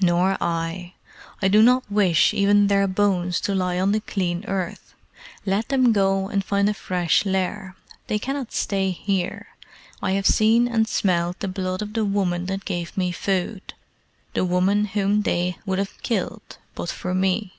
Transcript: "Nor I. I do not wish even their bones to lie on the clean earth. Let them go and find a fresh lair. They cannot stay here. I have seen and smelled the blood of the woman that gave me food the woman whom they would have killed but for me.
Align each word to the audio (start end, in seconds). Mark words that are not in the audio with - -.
"Nor 0.00 0.36
I. 0.40 0.94
I 1.42 1.48
do 1.48 1.60
not 1.60 1.90
wish 1.90 2.32
even 2.32 2.68
their 2.68 2.86
bones 2.86 3.40
to 3.40 3.56
lie 3.56 3.80
on 3.80 3.90
the 3.90 3.98
clean 3.98 4.44
earth. 4.46 4.94
Let 5.44 5.66
them 5.68 5.90
go 5.92 6.28
and 6.28 6.44
find 6.44 6.68
a 6.68 6.74
fresh 6.74 7.26
lair. 7.26 7.74
They 8.06 8.20
cannot 8.20 8.52
stay 8.52 8.92
here. 8.92 9.48
I 10.00 10.12
have 10.12 10.26
seen 10.28 10.68
and 10.68 10.86
smelled 10.86 11.40
the 11.40 11.48
blood 11.48 11.82
of 11.82 11.92
the 11.94 12.04
woman 12.04 12.46
that 12.46 12.64
gave 12.64 12.96
me 12.96 13.10
food 13.10 13.74
the 14.32 14.44
woman 14.44 14.84
whom 14.84 15.22
they 15.22 15.58
would 15.66 15.80
have 15.80 16.00
killed 16.04 16.58
but 16.76 16.88
for 16.90 17.12
me. 17.12 17.54